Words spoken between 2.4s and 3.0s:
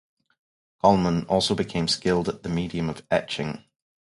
the medium